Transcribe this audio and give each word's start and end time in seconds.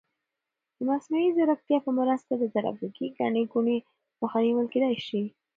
د 0.75 0.77
مصنوعي 0.89 1.29
ځیرکتیا 1.35 1.77
په 1.85 1.91
مرسته 1.99 2.31
د 2.37 2.43
ترافیکي 2.55 3.05
ګڼې 3.17 3.43
ګوڼې 3.51 3.77
مخه 4.21 4.37
نیول 4.45 4.67
کیدای 4.73 4.95
شي. 5.07 5.21